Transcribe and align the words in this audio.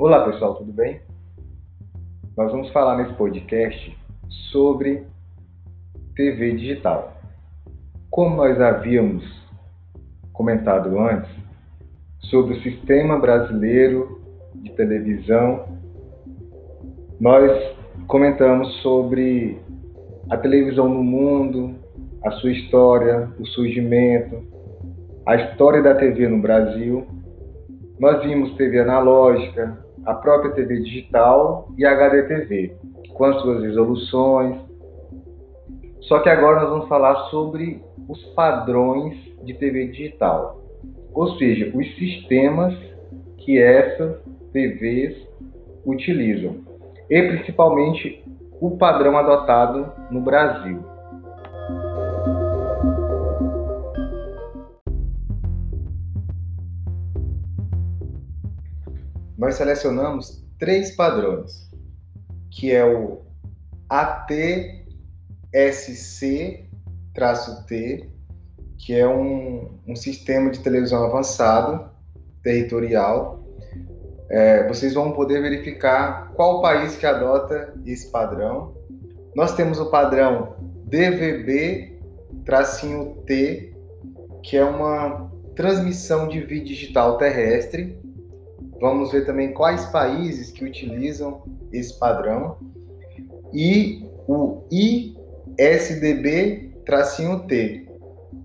Olá 0.00 0.24
pessoal, 0.24 0.54
tudo 0.54 0.72
bem? 0.72 1.00
Nós 2.36 2.52
vamos 2.52 2.70
falar 2.70 2.98
nesse 2.98 3.14
podcast 3.14 3.98
sobre 4.52 5.02
TV 6.14 6.52
digital. 6.52 7.14
Como 8.08 8.36
nós 8.36 8.60
havíamos 8.60 9.24
comentado 10.32 10.96
antes 11.00 11.28
sobre 12.30 12.54
o 12.54 12.62
sistema 12.62 13.18
brasileiro 13.18 14.20
de 14.54 14.70
televisão, 14.74 15.66
nós 17.18 17.50
comentamos 18.06 18.72
sobre 18.82 19.60
a 20.30 20.36
televisão 20.36 20.88
no 20.88 21.02
mundo, 21.02 21.74
a 22.24 22.30
sua 22.30 22.52
história, 22.52 23.28
o 23.36 23.44
surgimento, 23.46 24.44
a 25.26 25.34
história 25.34 25.82
da 25.82 25.96
TV 25.96 26.28
no 26.28 26.40
Brasil. 26.40 27.04
Nós 27.98 28.22
vimos 28.22 28.54
TV 28.54 28.78
analógica, 28.78 29.87
a 30.08 30.14
própria 30.14 30.52
TV 30.52 30.80
digital 30.80 31.68
e 31.76 31.84
a 31.84 31.92
HDTV, 31.92 32.74
com 33.12 33.24
as 33.26 33.42
suas 33.42 33.62
resoluções. 33.62 34.56
Só 36.00 36.20
que 36.20 36.30
agora 36.30 36.62
nós 36.62 36.70
vamos 36.70 36.88
falar 36.88 37.14
sobre 37.28 37.82
os 38.08 38.18
padrões 38.34 39.14
de 39.44 39.52
TV 39.52 39.88
digital, 39.88 40.62
ou 41.12 41.36
seja, 41.36 41.70
os 41.76 41.86
sistemas 41.96 42.74
que 43.36 43.58
essas 43.58 44.16
TVs 44.50 45.14
utilizam, 45.84 46.56
e 47.10 47.22
principalmente 47.28 48.24
o 48.62 48.78
padrão 48.78 49.18
adotado 49.18 49.92
no 50.10 50.22
Brasil. 50.22 50.82
Nós 59.38 59.54
selecionamos 59.54 60.44
três 60.58 60.90
padrões, 60.96 61.70
que 62.50 62.72
é 62.72 62.84
o 62.84 63.22
ATSC-T, 63.88 64.84
que 68.76 68.94
é 68.94 69.06
um, 69.08 69.78
um 69.86 69.94
sistema 69.94 70.50
de 70.50 70.58
televisão 70.58 71.04
avançado, 71.04 71.88
territorial. 72.42 73.44
É, 74.28 74.66
vocês 74.66 74.94
vão 74.94 75.12
poder 75.12 75.40
verificar 75.40 76.32
qual 76.34 76.60
país 76.60 76.96
que 76.96 77.06
adota 77.06 77.72
esse 77.86 78.10
padrão. 78.10 78.76
Nós 79.36 79.54
temos 79.54 79.78
o 79.78 79.86
padrão 79.86 80.56
DVB-T, 80.84 81.94
que 84.42 84.56
é 84.56 84.64
uma 84.64 85.30
transmissão 85.54 86.26
de 86.26 86.40
vídeo 86.40 86.66
digital 86.74 87.18
terrestre 87.18 87.98
Vamos 88.80 89.10
ver 89.10 89.26
também 89.26 89.52
quais 89.52 89.86
países 89.86 90.50
que 90.52 90.64
utilizam 90.64 91.42
esse 91.72 91.98
padrão. 91.98 92.56
E 93.52 94.06
o 94.26 94.62
ISDB-T, 95.58 96.78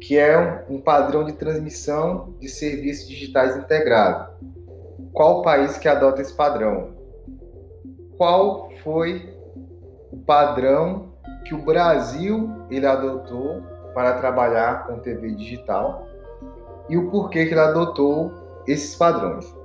que 0.00 0.16
é 0.16 0.64
um 0.68 0.80
padrão 0.80 1.24
de 1.24 1.32
transmissão 1.32 2.34
de 2.38 2.48
serviços 2.48 3.08
digitais 3.08 3.56
integrado. 3.56 4.30
Qual 5.12 5.42
país 5.42 5.76
que 5.76 5.88
adota 5.88 6.22
esse 6.22 6.32
padrão? 6.32 6.94
Qual 8.16 8.70
foi 8.82 9.34
o 10.12 10.16
padrão 10.18 11.10
que 11.44 11.54
o 11.54 11.62
Brasil 11.62 12.48
ele 12.70 12.86
adotou 12.86 13.62
para 13.94 14.14
trabalhar 14.18 14.86
com 14.86 14.98
TV 15.00 15.32
digital 15.32 16.06
e 16.88 16.96
o 16.96 17.10
porquê 17.10 17.46
que 17.46 17.52
ele 17.52 17.60
adotou 17.60 18.32
esses 18.66 18.94
padrões? 18.94 19.59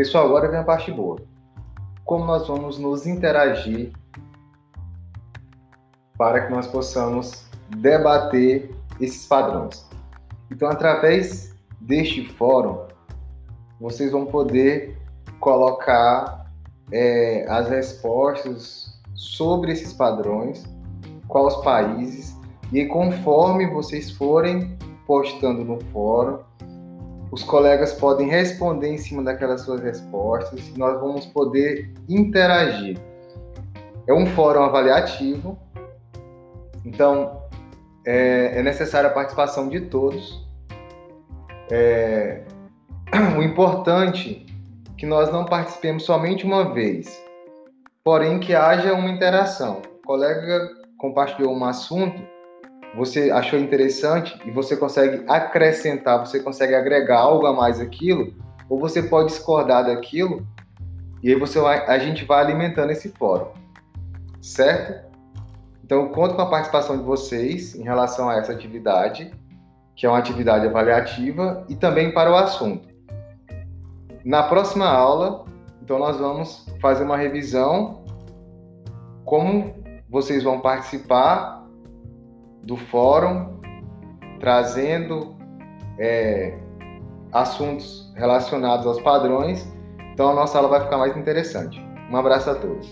Pessoal, 0.00 0.24
agora 0.24 0.48
vem 0.48 0.58
a 0.58 0.64
parte 0.64 0.90
boa. 0.90 1.18
Como 2.06 2.24
nós 2.24 2.48
vamos 2.48 2.78
nos 2.78 3.06
interagir 3.06 3.92
para 6.16 6.46
que 6.46 6.50
nós 6.50 6.66
possamos 6.66 7.44
debater 7.76 8.74
esses 8.98 9.26
padrões. 9.26 9.86
Então, 10.50 10.70
através 10.70 11.54
deste 11.82 12.24
fórum, 12.24 12.86
vocês 13.78 14.10
vão 14.10 14.24
poder 14.24 14.96
colocar 15.38 16.50
é, 16.90 17.44
as 17.50 17.68
respostas 17.68 18.98
sobre 19.14 19.72
esses 19.72 19.92
padrões, 19.92 20.64
quais 21.28 21.56
países, 21.56 22.34
e 22.72 22.86
conforme 22.86 23.66
vocês 23.66 24.10
forem 24.10 24.78
postando 25.06 25.62
no 25.62 25.78
fórum, 25.92 26.38
os 27.30 27.42
colegas 27.44 27.92
podem 27.92 28.28
responder 28.28 28.88
em 28.88 28.98
cima 28.98 29.22
daquelas 29.22 29.60
suas 29.62 29.80
respostas 29.80 30.68
e 30.68 30.78
nós 30.78 31.00
vamos 31.00 31.26
poder 31.26 31.92
interagir. 32.08 32.98
É 34.06 34.12
um 34.12 34.26
fórum 34.26 34.64
avaliativo, 34.64 35.56
então 36.84 37.42
é, 38.04 38.58
é 38.58 38.62
necessária 38.62 39.08
a 39.08 39.12
participação 39.12 39.68
de 39.68 39.82
todos. 39.82 40.44
É, 41.70 42.42
o 43.38 43.42
importante 43.42 44.46
é 44.88 44.94
que 44.98 45.06
nós 45.06 45.32
não 45.32 45.44
participemos 45.44 46.02
somente 46.02 46.44
uma 46.44 46.74
vez, 46.74 47.22
porém 48.02 48.40
que 48.40 48.54
haja 48.54 48.92
uma 48.92 49.08
interação. 49.08 49.82
O 50.02 50.06
colega 50.06 50.68
compartilhou 50.98 51.54
um 51.54 51.64
assunto, 51.64 52.20
você 52.94 53.30
achou 53.30 53.58
interessante 53.58 54.38
e 54.44 54.50
você 54.50 54.76
consegue 54.76 55.24
acrescentar, 55.28 56.18
você 56.18 56.40
consegue 56.40 56.74
agregar 56.74 57.20
algo 57.20 57.46
a 57.46 57.52
mais 57.52 57.80
aquilo, 57.80 58.34
ou 58.68 58.78
você 58.78 59.02
pode 59.02 59.28
discordar 59.28 59.86
daquilo, 59.86 60.46
e 61.22 61.30
aí 61.30 61.38
você 61.38 61.60
vai, 61.60 61.86
a 61.86 61.98
gente 61.98 62.24
vai 62.24 62.42
alimentando 62.44 62.90
esse 62.90 63.10
fórum, 63.10 63.48
certo? 64.40 65.08
Então, 65.84 66.08
conto 66.08 66.34
com 66.34 66.42
a 66.42 66.48
participação 66.48 66.96
de 66.96 67.02
vocês 67.02 67.74
em 67.74 67.82
relação 67.82 68.28
a 68.28 68.36
essa 68.36 68.52
atividade, 68.52 69.30
que 69.96 70.06
é 70.06 70.08
uma 70.08 70.18
atividade 70.18 70.66
avaliativa, 70.66 71.64
e 71.68 71.74
também 71.74 72.12
para 72.12 72.30
o 72.30 72.36
assunto. 72.36 72.88
Na 74.24 74.42
próxima 74.44 74.86
aula, 74.86 75.44
então, 75.82 75.98
nós 75.98 76.16
vamos 76.18 76.66
fazer 76.80 77.02
uma 77.02 77.16
revisão, 77.16 78.04
como 79.24 79.74
vocês 80.08 80.42
vão 80.42 80.60
participar 80.60 81.59
do 82.70 82.76
fórum, 82.76 83.58
trazendo 84.38 85.34
é, 85.98 86.56
assuntos 87.32 88.12
relacionados 88.14 88.86
aos 88.86 89.00
padrões. 89.00 89.68
Então 90.12 90.30
a 90.30 90.34
nossa 90.34 90.56
aula 90.56 90.68
vai 90.68 90.80
ficar 90.80 90.96
mais 90.96 91.16
interessante. 91.16 91.84
Um 92.08 92.16
abraço 92.16 92.48
a 92.48 92.54
todos. 92.54 92.88